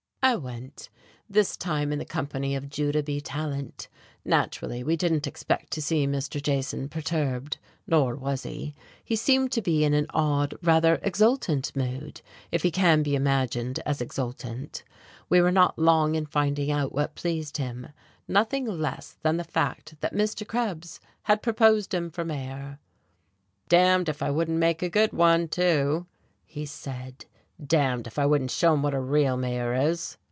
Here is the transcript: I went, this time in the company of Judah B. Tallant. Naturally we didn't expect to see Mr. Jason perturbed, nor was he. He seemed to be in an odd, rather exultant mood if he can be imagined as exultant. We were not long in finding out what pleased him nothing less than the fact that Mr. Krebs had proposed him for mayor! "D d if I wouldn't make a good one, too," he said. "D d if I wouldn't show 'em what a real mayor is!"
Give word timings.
I 0.23 0.35
went, 0.35 0.87
this 1.27 1.57
time 1.57 1.91
in 1.91 1.97
the 1.97 2.05
company 2.05 2.55
of 2.55 2.69
Judah 2.69 3.01
B. 3.01 3.19
Tallant. 3.21 3.87
Naturally 4.23 4.83
we 4.83 4.95
didn't 4.95 5.25
expect 5.25 5.73
to 5.73 5.81
see 5.81 6.05
Mr. 6.05 6.39
Jason 6.41 6.89
perturbed, 6.89 7.57
nor 7.87 8.15
was 8.15 8.43
he. 8.43 8.75
He 9.03 9.15
seemed 9.15 9.51
to 9.53 9.63
be 9.63 9.83
in 9.83 9.95
an 9.95 10.05
odd, 10.11 10.53
rather 10.61 10.99
exultant 11.01 11.75
mood 11.75 12.21
if 12.51 12.61
he 12.61 12.69
can 12.69 13.01
be 13.01 13.15
imagined 13.15 13.79
as 13.83 13.99
exultant. 13.99 14.83
We 15.27 15.41
were 15.41 15.51
not 15.51 15.79
long 15.79 16.13
in 16.13 16.27
finding 16.27 16.69
out 16.71 16.93
what 16.93 17.15
pleased 17.15 17.57
him 17.57 17.87
nothing 18.27 18.65
less 18.65 19.17
than 19.23 19.37
the 19.37 19.43
fact 19.43 19.99
that 20.01 20.13
Mr. 20.13 20.47
Krebs 20.47 20.99
had 21.23 21.41
proposed 21.41 21.95
him 21.95 22.11
for 22.11 22.23
mayor! 22.23 22.77
"D 23.69 23.75
d 23.77 24.03
if 24.07 24.21
I 24.21 24.29
wouldn't 24.29 24.59
make 24.59 24.83
a 24.83 24.87
good 24.87 25.13
one, 25.13 25.47
too," 25.47 26.05
he 26.45 26.67
said. 26.67 27.25
"D 27.63 27.77
d 27.77 28.03
if 28.07 28.17
I 28.17 28.25
wouldn't 28.25 28.49
show 28.49 28.73
'em 28.73 28.81
what 28.81 28.95
a 28.95 28.99
real 28.99 29.37
mayor 29.37 29.75
is!" 29.75 30.17